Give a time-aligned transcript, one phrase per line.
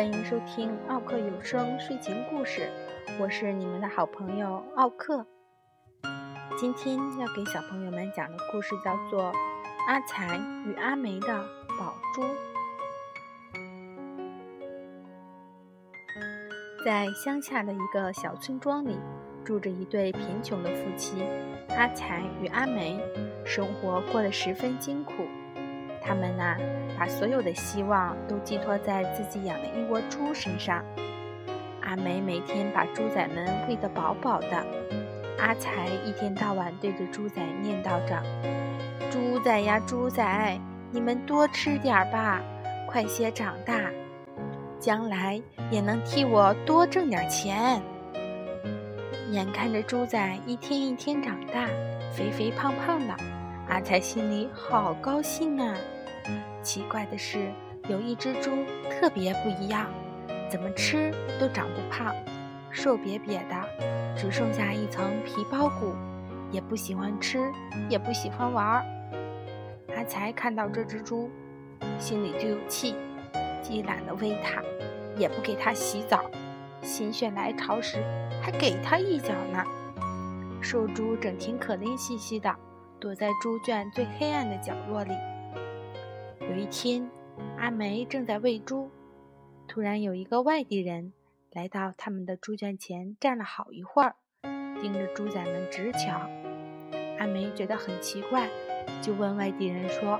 [0.00, 2.70] 欢迎收听奥克有声睡前故事，
[3.20, 5.26] 我是你们的好朋友奥克。
[6.56, 9.24] 今天要给小朋友们讲的故事叫做
[9.86, 11.44] 《阿才与阿梅的
[11.78, 12.22] 宝珠》。
[16.82, 18.96] 在乡下的一个小村庄里，
[19.44, 21.22] 住着一对贫穷的夫妻，
[21.76, 22.98] 阿才与阿梅，
[23.44, 25.12] 生活过得十分艰苦。
[26.00, 26.56] 他们呐，
[27.00, 30.84] 把所有的希望都寄托在自己养的一窝猪身上。
[31.80, 34.62] 阿梅每天把猪仔们喂得饱饱的，
[35.38, 38.22] 阿才一天到晚对着猪仔念叨着
[39.10, 40.60] ：“猪仔呀，猪仔，
[40.90, 42.42] 你们多吃点吧，
[42.86, 43.80] 快些长大，
[44.78, 47.80] 将来也能替我多挣点钱。”
[49.32, 51.66] 眼看着猪仔一天一天长大，
[52.12, 53.14] 肥肥胖胖的。
[53.70, 55.74] 阿才心里好高兴啊！
[56.62, 57.52] 奇怪的是，
[57.88, 58.50] 有一只猪
[58.90, 59.86] 特别不一样，
[60.50, 62.14] 怎么吃都长不胖，
[62.70, 65.94] 瘦瘪瘪的，只剩下一层皮包骨，
[66.50, 67.50] 也不喜欢吃，
[67.88, 68.84] 也不喜欢玩儿。
[69.96, 71.30] 阿才看到这只猪，
[71.98, 72.94] 心里就有气，
[73.62, 74.62] 既懒得喂它，
[75.16, 76.30] 也不给它洗澡，
[76.82, 77.98] 心血来潮时
[78.42, 79.64] 还给它一脚呢。
[80.60, 82.54] 瘦猪整天可怜兮兮的。
[83.00, 85.14] 躲在猪圈最黑暗的角落里。
[86.40, 87.08] 有一天，
[87.58, 88.90] 阿梅正在喂猪，
[89.68, 91.12] 突然有一个外地人
[91.52, 94.16] 来到他们的猪圈前，站了好一会儿，
[94.80, 96.28] 盯着猪仔们直瞧。
[97.18, 98.48] 阿梅觉得很奇怪，
[99.02, 100.18] 就问外地人说：“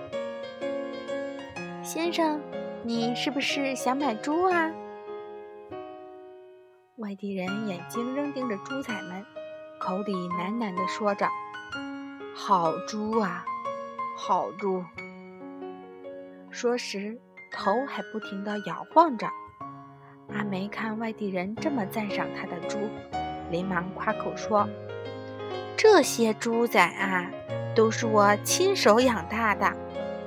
[1.82, 2.40] 先生，
[2.84, 4.70] 你是不是想买猪啊？”
[6.96, 9.24] 外地人眼睛仍盯着猪仔们，
[9.80, 11.26] 口里喃喃地说着。
[12.34, 13.44] 好猪啊，
[14.16, 14.84] 好猪！
[16.60, 17.18] 说时，
[17.50, 19.26] 头还不停地摇晃着。
[20.28, 22.76] 阿梅看外地人这么赞赏他的猪，
[23.50, 24.68] 连忙夸口说
[25.74, 27.30] ：“这些猪仔啊，
[27.74, 29.74] 都是我亲手养大的。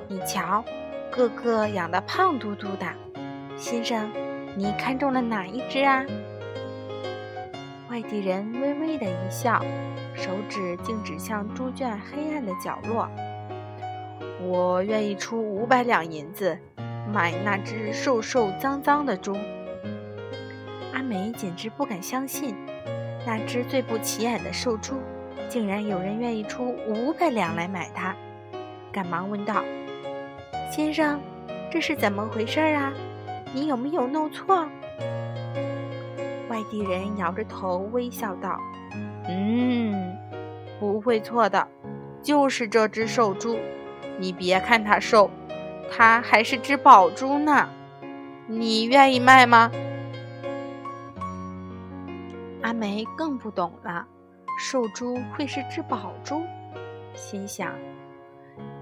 [0.08, 0.64] 你瞧，
[1.08, 2.86] 个个养得胖嘟嘟的。
[3.56, 4.10] 先生，
[4.56, 6.04] 你看中了哪一只啊？”
[7.88, 9.64] 外地人微微的一笑。
[10.16, 13.08] 手指竟指向猪圈黑暗的角落。
[14.46, 16.58] 我愿意出五百两银子
[17.12, 19.36] 买那只瘦瘦脏脏的猪。
[20.92, 22.54] 阿梅简直不敢相信，
[23.26, 24.96] 那只最不起眼的瘦猪，
[25.48, 28.14] 竟然有人愿意出五百两来买它。
[28.92, 29.64] 赶忙问道
[30.70, 31.20] ：“先生，
[31.70, 32.92] 这是怎么回事啊？
[33.54, 34.66] 你有没有弄错？”
[36.48, 38.60] 外地人摇着头微笑道。
[39.26, 40.16] 嗯，
[40.78, 41.66] 不会错的，
[42.22, 43.58] 就是这只瘦猪。
[44.18, 45.30] 你别看它瘦，
[45.90, 47.68] 它还是只宝珠呢。
[48.46, 49.70] 你愿意卖吗？
[52.62, 54.06] 阿梅更不懂了，
[54.58, 56.42] 瘦猪会是只宝珠？
[57.14, 57.74] 心想，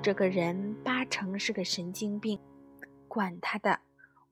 [0.00, 2.38] 这个人八成是个神经病。
[3.08, 3.78] 管他的，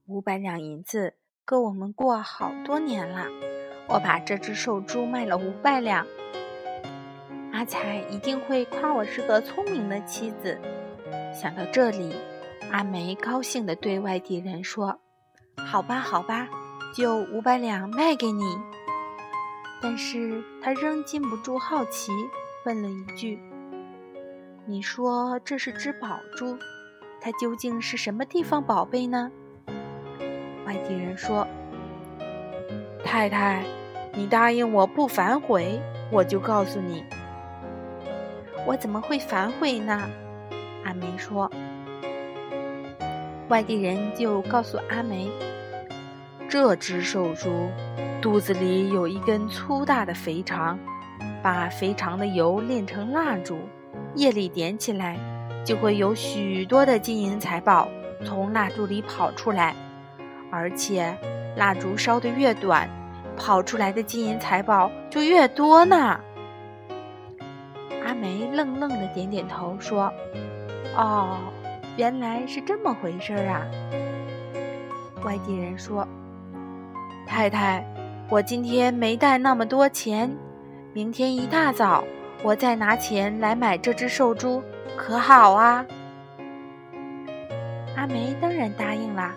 [0.06, 3.26] 五百两银子够我们过好多年了。
[3.88, 6.06] 我把这只瘦猪卖了五百两，
[7.52, 10.58] 阿才一定会夸我是个聪明的妻子。
[11.32, 12.14] 想到这里，
[12.70, 15.00] 阿梅高兴地对外地人说
[15.56, 16.48] ：“好吧，好吧，
[16.94, 18.58] 就五百两卖给你。”
[19.82, 22.12] 但是他仍禁不住好奇，
[22.66, 23.38] 问了一句
[24.66, 26.58] ：“你说这是只宝珠，
[27.20, 29.30] 它究竟是什么地方宝贝呢？”
[30.66, 31.46] 外地人说
[33.04, 33.64] ：“太太。”
[34.12, 35.80] 你答应我不反悔，
[36.10, 37.04] 我就告诉你。
[38.66, 40.10] 我怎么会反悔呢？
[40.90, 41.48] 阿梅说。
[43.48, 45.30] 外地人就告诉阿梅，
[46.48, 47.68] 这只瘦猪
[48.20, 50.76] 肚子里有一根粗大的肥肠，
[51.40, 53.56] 把肥肠的油炼成蜡烛，
[54.16, 55.16] 夜里点起来，
[55.64, 57.88] 就会有许多的金银财宝
[58.24, 59.72] 从蜡烛里跑出来，
[60.50, 61.16] 而且
[61.56, 62.88] 蜡烛烧得越短。
[63.36, 66.20] 跑出来的金银财宝就越多呢。
[68.04, 70.12] 阿梅愣愣的点点头，说
[70.96, 71.38] ：“哦，
[71.96, 73.66] 原来是这么回事啊。”
[75.24, 76.06] 外地人说
[77.26, 77.84] ：“太太，
[78.28, 80.30] 我今天没带那么多钱，
[80.92, 82.04] 明天一大早
[82.42, 84.62] 我再拿钱来买这只瘦猪，
[84.96, 85.84] 可好啊？”
[87.96, 89.34] 阿梅当然答应啦，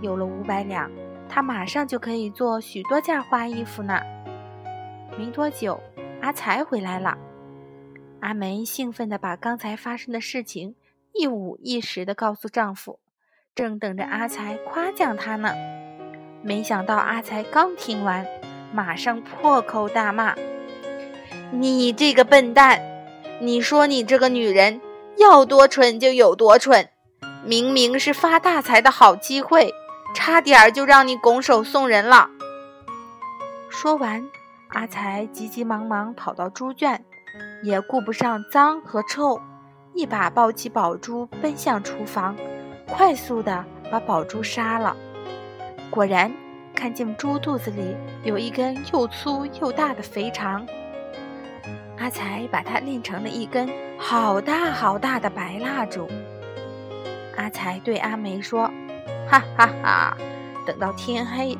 [0.00, 0.90] 有了五百两。
[1.28, 4.00] 她马上就可以做许多件花衣服呢。
[5.18, 5.78] 没多久，
[6.22, 7.18] 阿才回来了。
[8.20, 10.74] 阿梅兴奋地把刚才发生的事情
[11.14, 12.98] 一五一十地告诉丈夫，
[13.54, 15.54] 正等着阿才夸奖她呢。
[16.42, 18.26] 没想到阿才刚听完，
[18.72, 20.34] 马上破口大骂
[21.52, 22.80] ：“你这个笨蛋！
[23.40, 24.80] 你说你这个女人
[25.16, 26.88] 要多蠢就有多蠢，
[27.44, 29.74] 明明是发大财的好机会，
[30.14, 32.30] 差点儿就让你拱手送人了。”
[33.68, 34.28] 说完，
[34.68, 37.04] 阿才急急忙忙跑到猪圈，
[37.62, 39.40] 也顾不上脏和臭，
[39.94, 42.34] 一把抱起宝珠，奔向厨房，
[42.86, 44.96] 快速的把宝珠杀了。
[45.90, 46.32] 果然，
[46.74, 50.64] 看见猪肚子里有一根又粗又大的肥肠。
[51.98, 56.08] 阿才把它炼成了一根好大好大的白蜡烛。
[57.36, 58.70] 阿才对阿梅说
[59.28, 60.16] ：“哈哈哈，
[60.66, 61.58] 等到天黑，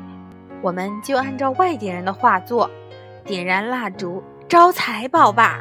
[0.61, 2.69] 我们就按照外地人的话做，
[3.23, 5.59] 点燃蜡烛招财宝吧。”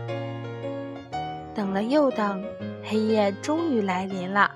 [1.55, 2.45] 等了又等，
[2.85, 4.51] 黑夜终于来临了。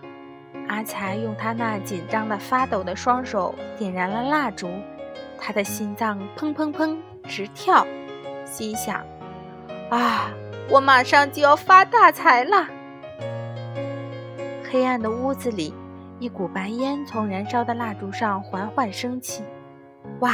[0.69, 4.71] 阿才用他那紧张的、发抖的双手点燃了蜡烛，
[5.39, 7.87] 他的心脏砰砰砰直跳，
[8.45, 9.05] 心想
[9.91, 10.31] ：“啊，
[10.71, 12.67] 我马上就要发大财了！”
[14.71, 15.75] 黑暗的屋子里，
[16.19, 19.45] 一股白烟从燃烧的蜡烛上缓缓升起。
[20.21, 20.33] 哇！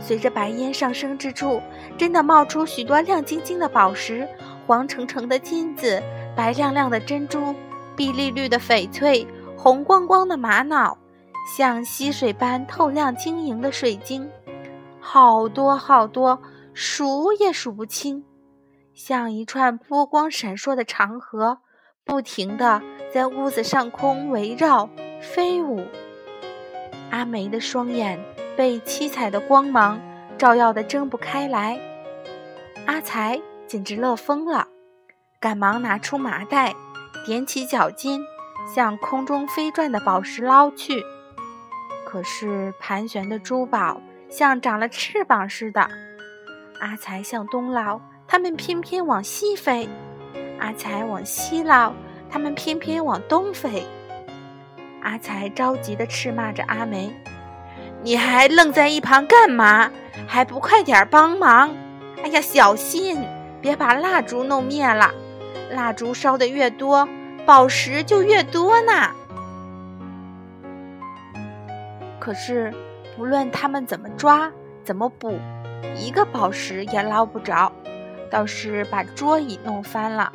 [0.00, 1.60] 随着白烟上升之处，
[1.96, 4.26] 真的冒出许多亮晶晶的宝石、
[4.70, 6.00] 黄澄澄的金子、
[6.36, 7.52] 白亮亮的珍珠。
[7.96, 9.26] 碧绿绿的翡翠，
[9.58, 10.96] 红光光的玛瑙，
[11.56, 14.30] 像溪水般透亮晶莹的水晶，
[15.00, 16.40] 好多好多，
[16.72, 18.24] 数也数不清，
[18.94, 21.58] 像一串波光闪烁的长河，
[22.04, 22.80] 不停地
[23.12, 24.88] 在屋子上空围绕
[25.20, 25.84] 飞舞。
[27.10, 28.20] 阿梅的双眼
[28.56, 30.00] 被七彩的光芒
[30.38, 31.76] 照耀得睁不开来，
[32.86, 34.66] 阿才简直乐疯了，
[35.38, 36.74] 赶忙拿出麻袋。
[37.24, 38.18] 踮起脚尖，
[38.74, 41.00] 向空中飞转的宝石捞去。
[42.04, 45.88] 可是盘旋的珠宝像长了翅膀似的。
[46.80, 49.88] 阿才向东捞，它们偏偏往西飞；
[50.58, 51.92] 阿才往西捞，
[52.28, 53.86] 它们偏偏往东飞。
[55.00, 57.14] 阿才着急地斥骂着阿梅
[58.02, 59.88] ：“你还愣在一旁干嘛？
[60.26, 61.70] 还不快点帮忙！
[62.24, 63.24] 哎呀，小心，
[63.60, 65.10] 别把蜡烛弄灭了。”
[65.70, 67.08] 蜡烛烧的越多，
[67.46, 69.10] 宝石就越多呢。
[72.18, 72.72] 可是，
[73.16, 74.50] 不论他们怎么抓、
[74.84, 75.38] 怎么补，
[75.96, 77.70] 一个宝石也捞不着，
[78.30, 80.32] 倒是把桌椅弄翻了，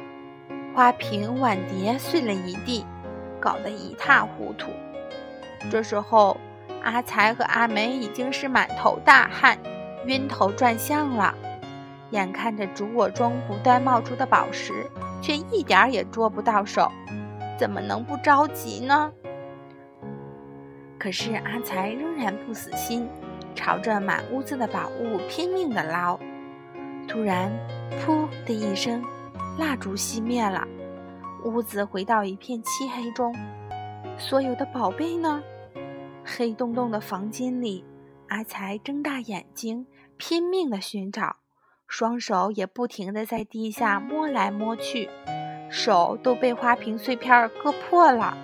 [0.74, 2.86] 花瓶、碗碟碎了一地，
[3.40, 4.72] 搞得一塌糊涂。
[5.70, 6.38] 这时候，
[6.82, 9.58] 阿才和阿梅已经是满头大汗、
[10.06, 11.36] 晕头转向了，
[12.12, 14.90] 眼看着主卧中不断冒出的宝石。
[15.22, 16.92] 却一点儿也捉不到手，
[17.58, 19.12] 怎么能不着急呢？
[21.00, 23.08] 可是阿才仍然不死心，
[23.56, 26.20] 朝着满屋子的宝物拼命地捞。
[27.08, 27.52] 突然，
[28.00, 29.04] 噗的一声，
[29.58, 30.68] 蜡烛熄灭了，
[31.44, 33.36] 屋子回到一片漆黑中。
[34.20, 35.42] 所有的宝贝呢？
[36.24, 37.84] 黑洞洞的房间里，
[38.28, 39.88] 阿才睁大眼睛，
[40.18, 41.38] 拼命地寻找。
[41.88, 45.10] 双手也不停地在地下摸来摸去，
[45.70, 48.38] 手都被花瓶碎片割破了，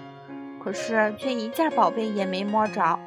[0.63, 2.99] 可是却一件宝贝也没摸着。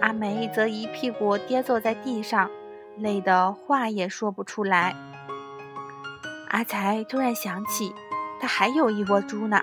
[0.00, 2.50] 阿梅则一屁股跌坐在地上，
[2.98, 4.94] 累得话也说不出来。
[6.48, 7.92] 阿才突然想起，
[8.40, 9.60] 他还有一窝猪呢，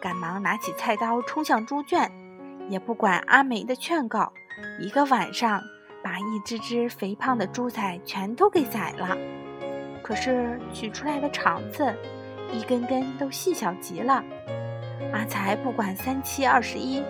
[0.00, 2.10] 赶忙拿起菜刀冲向猪圈，
[2.68, 4.32] 也不管阿梅的劝告，
[4.80, 5.62] 一个晚上。
[6.02, 9.16] 把一只只肥胖的猪仔全都给宰了，
[10.02, 11.94] 可是取出来的肠子，
[12.52, 14.22] 一根根都细小极了。
[15.12, 17.02] 阿才不管三七二十一，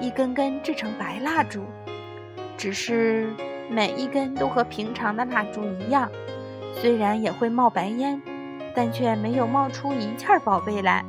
[0.00, 1.64] 一根根制成白蜡烛，
[2.56, 3.32] 只是
[3.70, 6.10] 每一根都和平常的蜡烛一样，
[6.74, 8.20] 虽然也会冒白烟，
[8.74, 11.04] 但却没有冒出一件宝贝来。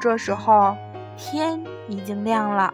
[0.00, 0.76] 这时候
[1.16, 2.72] 天已经亮了。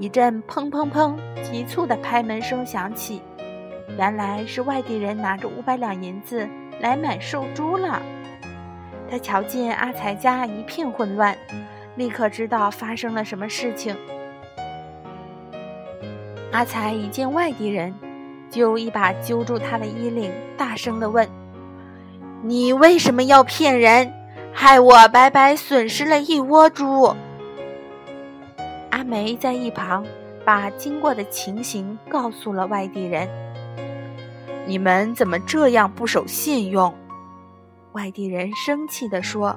[0.00, 3.20] 一阵砰砰砰急促的拍门声响起，
[3.98, 6.48] 原来是外地人拿着五百两银子
[6.80, 8.00] 来买寿猪了。
[9.10, 11.36] 他瞧见阿才家一片混乱，
[11.96, 13.94] 立刻知道发生了什么事情。
[16.50, 17.94] 阿才一见外地人，
[18.48, 21.28] 就一把揪住他的衣领，大声地问
[22.42, 24.10] ：“你为什么要骗人，
[24.50, 27.14] 害我白白损失了一窝猪？”
[28.90, 30.04] 阿梅在一旁
[30.44, 33.28] 把经过的情形告诉了外地人。
[34.66, 36.94] 你们怎么这样不守信用？
[37.92, 39.56] 外地人生气地说：“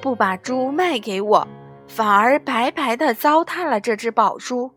[0.00, 1.48] 不把猪卖给我，
[1.88, 4.72] 反而白白的糟蹋了这只宝珠。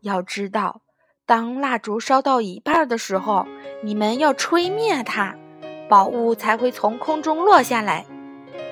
[0.00, 0.80] 要知道，
[1.26, 3.46] 当蜡烛烧到一半的时候，
[3.82, 5.34] 你们要吹灭它，
[5.88, 8.06] 宝物才会从空中落下来。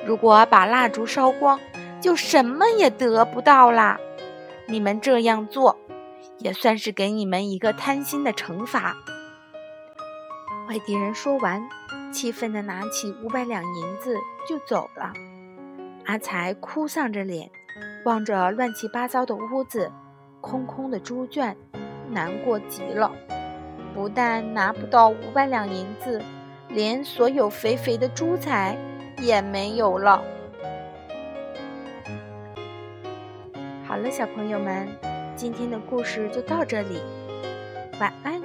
[0.06, 1.60] 如果把蜡烛烧光，
[2.02, 3.98] 就什么也得不到啦。
[4.66, 5.78] 你们这样做，
[6.38, 8.96] 也算是给你们一个贪心的惩罚。
[10.68, 11.62] 外地人说完，
[12.12, 14.16] 气愤地拿起五百两银子
[14.48, 15.12] 就走了。
[16.04, 17.48] 阿才哭丧着脸，
[18.04, 19.90] 望着乱七八糟的屋子、
[20.40, 21.56] 空空的猪圈，
[22.10, 23.12] 难过极了。
[23.94, 26.20] 不但拿不到五百两银子，
[26.68, 28.76] 连所有肥肥的猪财
[29.20, 30.24] 也没有了。
[33.92, 34.88] 好了，小朋友们，
[35.36, 36.98] 今天的故事就到这里，
[38.00, 38.41] 晚安。